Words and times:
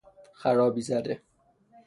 خرابی 0.33 0.81
زده 0.81 1.21